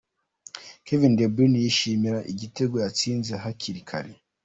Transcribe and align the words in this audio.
Kevin 0.85 1.13
De 1.17 1.25
Bryne 1.33 1.57
yishimira 1.63 2.19
igitego 2.33 2.75
yatsinze 2.83 3.33
hakiri 3.43 3.81
kare. 3.89 4.13